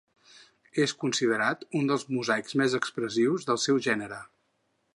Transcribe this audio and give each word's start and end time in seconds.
És 0.83 0.93
considerat 1.03 1.67
un 1.81 1.91
dels 1.91 2.05
mosaics 2.17 2.57
més 2.63 2.77
expressius 2.79 3.47
del 3.51 3.61
seu 3.67 3.83
gènere. 3.89 4.19